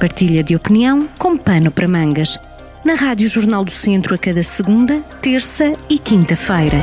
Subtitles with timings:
[0.00, 2.38] partilha de opinião com pano para mangas.
[2.82, 6.78] Na Rádio Jornal do Centro a cada segunda, terça e quinta-feira.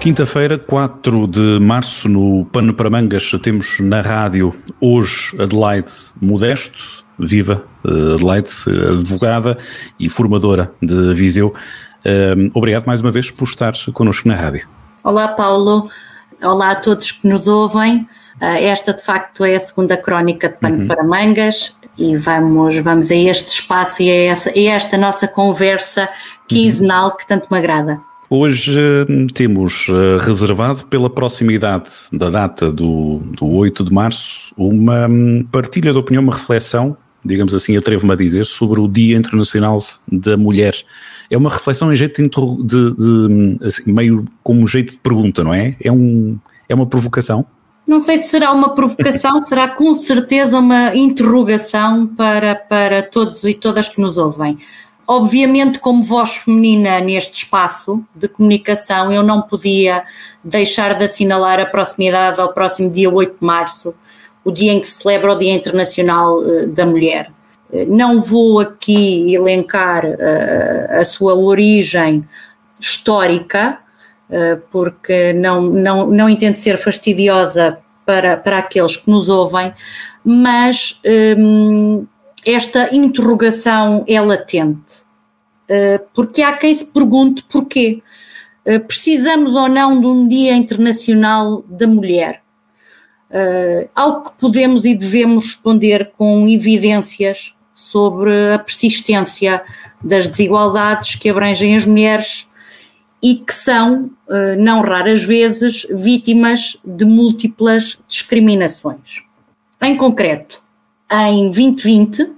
[0.00, 7.64] Quinta-feira, 4 de março, no Pano para Mangas, temos na rádio hoje Adelaide Modesto, viva
[7.84, 8.50] eh, Adelaide,
[8.88, 9.56] advogada
[10.00, 11.54] e formadora de Viseu.
[12.04, 14.68] Eh, obrigado mais uma vez por estar connosco na rádio.
[15.04, 15.88] Olá, Paulo.
[16.42, 18.08] Olá a todos que nos ouvem.
[18.40, 20.86] Eh, esta, de facto, é a segunda crónica de Pano uhum.
[20.86, 26.08] para Mangas e vamos, vamos a este espaço e a, essa, a esta nossa conversa
[26.46, 27.16] quinzenal uhum.
[27.16, 28.00] que tanto me agrada.
[28.30, 35.08] Hoje uh, temos uh, reservado pela proximidade da data do, do 8 de março uma
[35.08, 39.78] um, partilha de opinião, uma reflexão, digamos assim, atrevo-me a dizer, sobre o Dia Internacional
[40.06, 40.74] da Mulher.
[41.30, 42.28] É uma reflexão em jeito de,
[42.64, 45.74] de, de assim, meio como um jeito de pergunta, não é?
[45.82, 47.46] É, um, é uma provocação?
[47.88, 53.54] Não sei se será uma provocação, será com certeza uma interrogação para, para todos e
[53.54, 54.58] todas que nos ouvem.
[55.06, 60.04] Obviamente, como voz feminina neste espaço de comunicação, eu não podia
[60.44, 63.94] deixar de assinalar a proximidade ao próximo dia 8 de março,
[64.44, 67.32] o dia em que se celebra o Dia Internacional eh, da Mulher.
[67.72, 72.28] Eh, não vou aqui elencar uh, a sua origem
[72.78, 73.78] histórica,
[74.70, 79.70] porque não, não, não intento ser fastidiosa para, para aqueles que nos ouvem,
[80.24, 80.98] mas
[81.38, 82.06] um,
[82.42, 85.02] esta interrogação é latente,
[85.68, 88.02] uh, porque há quem se pergunte porquê.
[88.64, 92.40] Uh, precisamos ou não de um Dia Internacional da Mulher?
[93.30, 99.62] Uh, ao que podemos e devemos responder com evidências sobre a persistência
[100.02, 102.48] das desigualdades que abrangem as mulheres
[103.22, 104.10] e que são,
[104.58, 109.22] não raras vezes, vítimas de múltiplas discriminações.
[109.80, 110.60] Em concreto,
[111.10, 112.32] em 2020,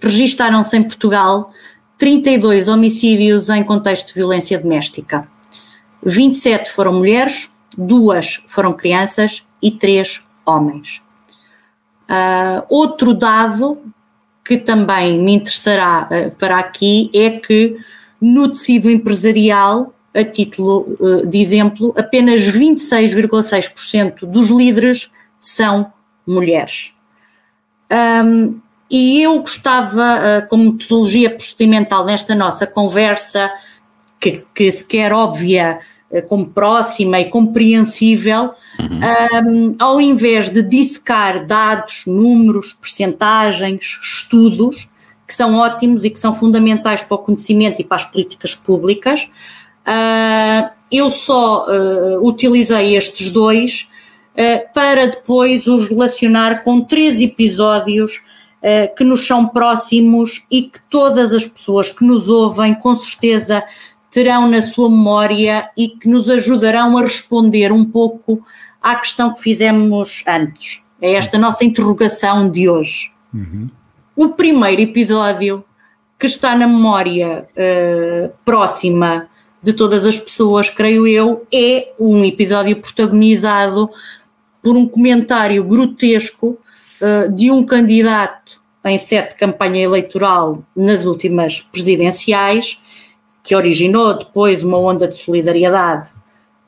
[0.00, 1.52] registaram-se em Portugal
[1.98, 5.28] 32 homicídios em contexto de violência doméstica.
[6.04, 11.02] 27 foram mulheres, duas foram crianças e três homens.
[12.08, 13.78] Uh, outro dado
[14.44, 17.76] que também me interessará uh, para aqui é que
[18.20, 25.92] no tecido empresarial, a título uh, de exemplo, apenas 26,6% dos líderes são
[26.26, 26.94] mulheres.
[27.90, 33.50] Um, e eu gostava, uh, como metodologia procedimental nesta nossa conversa,
[34.20, 35.80] que, que se quer óbvia,
[36.10, 39.00] uh, como próxima e compreensível, uhum.
[39.48, 44.90] um, ao invés de dissecar dados, números, percentagens, estudos,
[45.26, 49.30] que são ótimos e que são fundamentais para o conhecimento e para as políticas públicas,
[49.86, 51.66] uh, eu só
[52.20, 53.88] utilizei estes dois
[54.74, 58.20] para depois os relacionar com três episódios
[58.94, 63.64] que nos são próximos e que todas as pessoas que nos ouvem, com certeza,
[64.10, 68.44] terão na sua memória e que nos ajudarão a responder um pouco
[68.82, 70.82] à questão que fizemos antes.
[71.00, 73.10] É esta nossa interrogação de hoje.
[73.32, 73.68] Uhum.
[74.14, 75.64] O primeiro episódio
[76.18, 79.28] que está na memória uh, próxima
[79.62, 83.88] de todas as pessoas, creio eu, é um episódio protagonizado
[84.62, 86.58] por um comentário grotesco
[87.00, 92.80] uh, de um candidato em sete campanha eleitoral nas últimas presidenciais,
[93.42, 96.08] que originou depois uma onda de solidariedade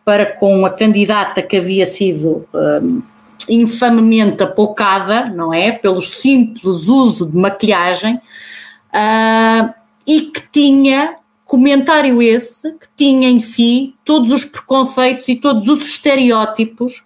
[0.05, 3.03] para com a candidata que havia sido um,
[3.49, 5.73] infamemente apocada, não é?
[5.73, 9.75] Pelo simples uso de maquilhagem, uh,
[10.07, 11.17] e que tinha,
[11.55, 17.05] comentário esse, que tinha em si todos os preconceitos e todos os estereótipos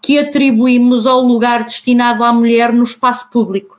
[0.00, 3.78] que atribuímos ao lugar destinado à mulher no espaço público.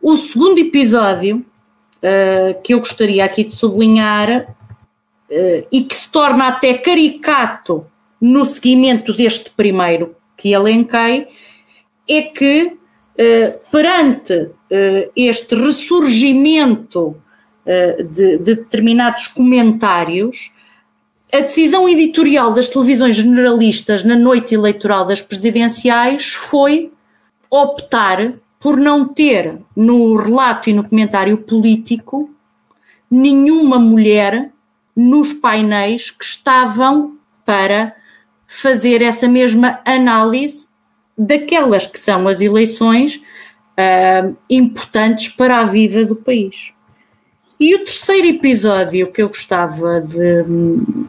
[0.00, 1.44] O segundo episódio
[1.98, 4.56] uh, que eu gostaria aqui de sublinhar
[5.30, 7.84] uh, e que se torna até caricato
[8.18, 11.28] no seguimento deste primeiro que elenquei
[12.08, 14.50] é que uh, perante
[15.14, 17.21] este ressurgimento
[17.64, 20.50] de, de determinados comentários
[21.34, 26.92] a decisão editorial das televisões generalistas na noite eleitoral das presidenciais foi
[27.48, 32.30] optar por não ter no relato e no comentário político
[33.10, 34.50] nenhuma mulher
[34.94, 37.16] nos painéis que estavam
[37.46, 37.96] para
[38.46, 40.68] fazer essa mesma análise
[41.16, 46.74] daquelas que são as eleições uh, importantes para a vida do país.
[47.62, 50.42] E o terceiro episódio que eu gostava de,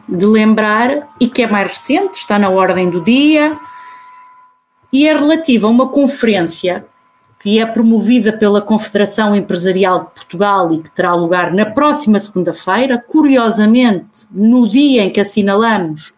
[0.08, 3.58] de, lembrar, e que é mais recente, está na ordem do dia,
[4.92, 6.86] e é relativo a uma conferência
[7.40, 13.04] que é promovida pela Confederação Empresarial de Portugal e que terá lugar na próxima segunda-feira,
[13.04, 16.14] curiosamente, no dia em que assinalamos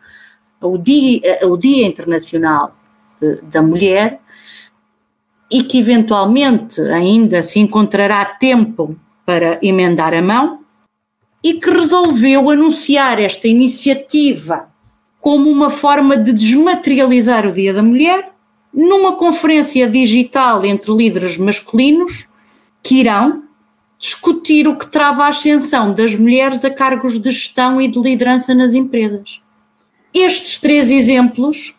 [0.60, 2.76] o Dia, o dia Internacional
[3.44, 4.20] da Mulher,
[5.50, 8.94] e que eventualmente ainda se encontrará tempo
[9.26, 10.61] para emendar a mão,
[11.43, 14.69] e que resolveu anunciar esta iniciativa
[15.20, 18.32] como uma forma de desmaterializar o Dia da Mulher
[18.73, 22.28] numa conferência digital entre líderes masculinos
[22.82, 23.43] que irão
[23.99, 28.55] discutir o que trava a ascensão das mulheres a cargos de gestão e de liderança
[28.55, 29.40] nas empresas.
[30.12, 31.76] Estes três exemplos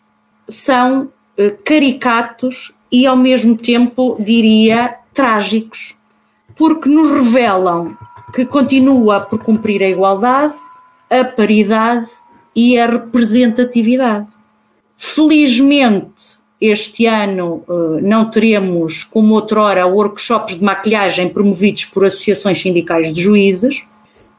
[0.48, 5.97] são eh, caricatos e, ao mesmo tempo, diria, trágicos,
[6.58, 7.96] porque nos revelam
[8.34, 10.54] que continua por cumprir a igualdade,
[11.08, 12.10] a paridade
[12.54, 14.26] e a representatividade.
[14.96, 23.12] Felizmente, este ano uh, não teremos, como outrora, workshops de maquilhagem promovidos por associações sindicais
[23.12, 23.86] de juízes,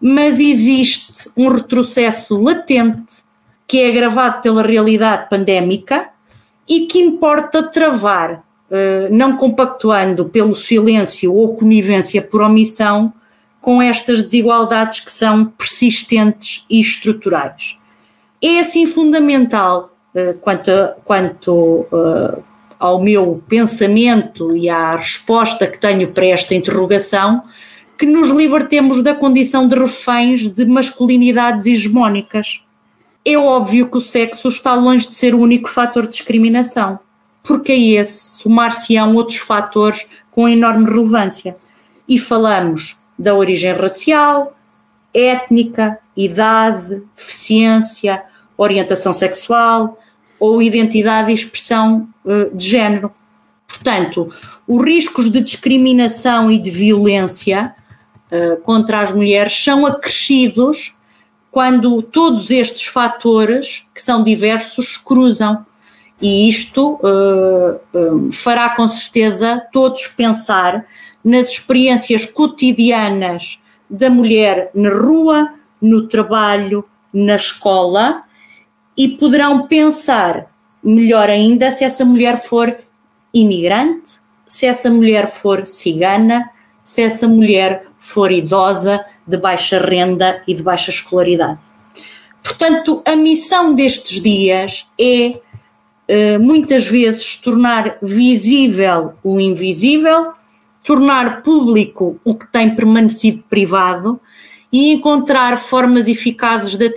[0.01, 3.23] mas existe um retrocesso latente
[3.65, 6.09] que é agravado pela realidade pandémica
[6.67, 8.43] e que importa travar,
[9.11, 13.11] não compactuando pelo silêncio ou conivência por omissão
[13.61, 17.77] com estas desigualdades que são persistentes e estruturais.
[18.41, 20.71] É assim fundamental eh, quanto,
[21.05, 21.53] quanto
[21.91, 22.43] uh,
[22.79, 27.43] ao meu pensamento e à resposta que tenho para esta interrogação,
[27.97, 32.63] que nos libertemos da condição de reféns de masculinidades hegemónicas.
[33.25, 36.97] É óbvio que o sexo está longe de ser o único fator de discriminação,
[37.49, 41.57] porque a esse somar-se-ão outros fatores com enorme relevância.
[42.07, 44.55] E falamos da origem racial,
[45.11, 48.21] étnica, idade, deficiência,
[48.55, 49.97] orientação sexual
[50.39, 53.11] ou identidade e expressão uh, de género.
[53.67, 54.31] Portanto,
[54.67, 57.73] os riscos de discriminação e de violência
[58.31, 60.95] uh, contra as mulheres são acrescidos
[61.49, 65.65] quando todos estes fatores, que são diversos, cruzam.
[66.21, 70.85] E isto uh, fará com certeza todos pensar
[71.23, 78.23] nas experiências cotidianas da mulher na rua, no trabalho, na escola
[78.97, 80.47] e poderão pensar
[80.83, 82.77] melhor ainda se essa mulher for
[83.33, 86.49] imigrante, se essa mulher for cigana,
[86.83, 91.59] se essa mulher for idosa, de baixa renda e de baixa escolaridade.
[92.43, 95.39] Portanto, a missão destes dias é
[96.41, 100.33] muitas vezes tornar visível o invisível,
[100.83, 104.19] tornar público o que tem permanecido privado
[104.71, 106.89] e encontrar formas eficazes de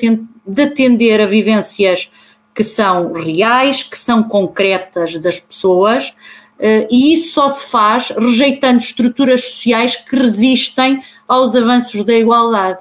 [0.47, 2.11] de atender a vivências
[2.55, 6.14] que são reais, que são concretas das pessoas,
[6.59, 12.81] eh, e isso só se faz rejeitando estruturas sociais que resistem aos avanços da igualdade.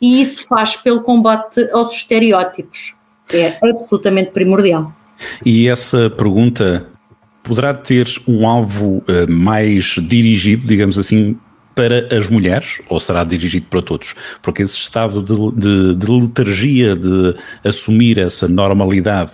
[0.00, 2.96] E isso faz pelo combate aos estereótipos.
[3.32, 4.92] É absolutamente primordial.
[5.44, 6.86] E essa pergunta
[7.42, 11.36] poderá ter um alvo eh, mais dirigido, digamos assim,
[11.74, 14.14] para as mulheres ou será dirigido para todos?
[14.42, 17.34] Porque esse estado de, de, de letargia, de
[17.64, 19.32] assumir essa normalidade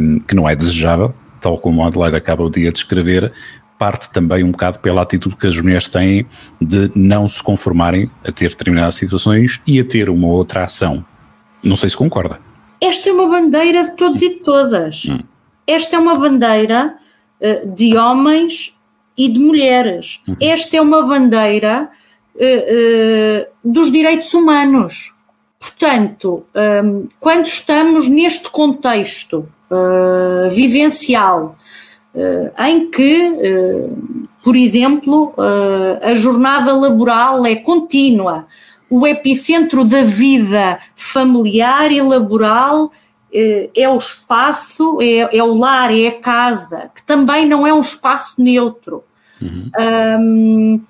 [0.00, 3.32] um, que não é desejável, tal como a Adelaide acaba de descrever,
[3.78, 6.26] parte também um bocado pela atitude que as mulheres têm
[6.60, 11.04] de não se conformarem a ter determinadas situações e a ter uma outra ação.
[11.64, 12.38] Não sei se concorda.
[12.82, 15.04] Esta é uma bandeira de todos e de todas.
[15.08, 15.20] Hum.
[15.66, 16.96] Esta é uma bandeira
[17.40, 18.76] uh, de homens
[19.16, 20.20] e de mulheres.
[20.26, 20.36] Uhum.
[20.40, 21.88] Esta é uma bandeira
[22.34, 25.14] uh, uh, dos direitos humanos.
[25.60, 26.44] Portanto,
[26.84, 29.48] um, quando estamos neste contexto
[30.50, 31.56] vivencial,
[32.58, 33.38] em que,
[34.42, 35.32] por exemplo,
[36.02, 38.46] a jornada laboral é contínua,
[38.92, 42.92] o epicentro da vida familiar e laboral
[43.74, 47.80] é o espaço, é, é, o lar, é a casa, que também não é um
[47.80, 49.02] espaço neutro.
[49.40, 49.70] Uhum.
[50.20, 50.80] Um,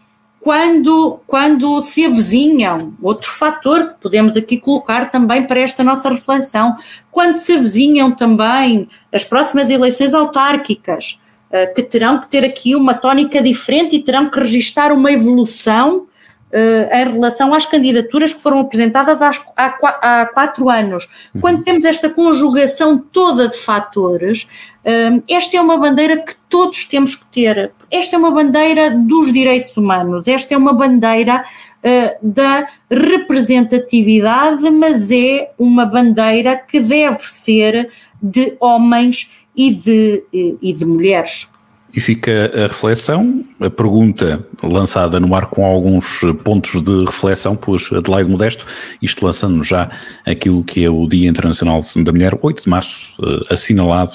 [0.41, 6.77] quando, quando se avizinham, outro fator que podemos aqui colocar também para esta nossa reflexão,
[7.09, 11.21] quando se avizinham também as próximas eleições autárquicas,
[11.53, 16.09] uh, que terão que ter aqui uma tónica diferente e terão que registar uma evolução
[16.53, 21.09] uh, em relação às candidaturas que foram apresentadas há, há, quatro anos.
[21.35, 21.41] Uhum.
[21.41, 24.47] Quando temos esta conjugação toda de fatores,
[24.85, 27.73] uh, esta é uma bandeira que todos temos que ter.
[27.91, 35.11] Esta é uma bandeira dos direitos humanos, esta é uma bandeira uh, da representatividade, mas
[35.11, 37.91] é uma bandeira que deve ser
[38.23, 40.23] de homens e de,
[40.63, 41.49] e de mulheres.
[41.95, 47.79] E fica a reflexão, a pergunta lançada no ar com alguns pontos de reflexão por
[47.95, 48.65] Adelaide Modesto,
[49.03, 49.91] isto lançando já
[50.25, 54.13] aquilo que é o Dia Internacional da Mulher, 8 de março, eh, assinalado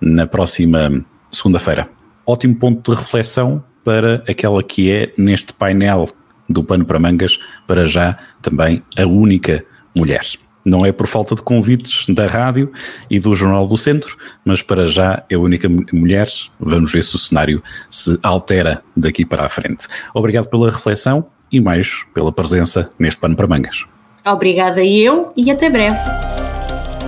[0.00, 1.88] na próxima segunda-feira.
[2.24, 6.08] Ótimo ponto de reflexão para aquela que é, neste painel
[6.48, 9.64] do Pano para Mangas, para já também a única
[9.96, 10.22] mulher.
[10.66, 12.72] Não é por falta de convites da rádio
[13.08, 16.28] e do Jornal do Centro, mas para já é a única mulher.
[16.58, 19.86] Vamos ver se o cenário se altera daqui para a frente.
[20.12, 23.86] Obrigado pela reflexão e mais pela presença neste Pano para Mangas.
[24.26, 26.00] Obrigada eu e até breve.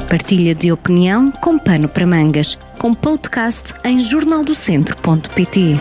[0.09, 5.81] Partilha de opinião com Pano para Mangas, com podcast em jornaldocentro.pt.